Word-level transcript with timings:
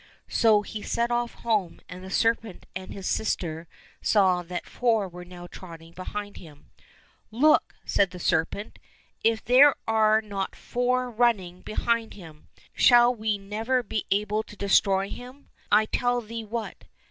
So 0.33 0.63
he 0.63 0.81
set 0.81 1.11
off 1.11 1.35
home, 1.35 1.79
and 1.87 2.03
the 2.03 2.09
serpent 2.09 2.65
and 2.75 2.91
his 2.91 3.05
sister 3.05 3.67
saw 4.01 4.41
that 4.41 4.65
four 4.65 5.07
were 5.07 5.23
now 5.23 5.45
trotting 5.45 5.93
behind 5.93 6.37
him." 6.37 6.71
Look!" 7.31 7.75
said 7.85 8.09
the 8.09 8.17
serpent," 8.17 8.79
if 9.33 9.45
there 9.45 9.75
are 9.87 10.19
not 10.19 10.55
four 10.55 11.11
running 11.11 11.61
behind 11.61 12.15
him! 12.15 12.47
Shall 12.73 13.13
we 13.13 13.37
never 13.37 13.83
be 13.83 14.07
able 14.09 14.41
to 14.41 14.55
destroy 14.55 15.07
him? 15.07 15.49
I 15.71 15.85
tell 15.85 16.19
thee 16.21 16.45
what. 16.45 16.85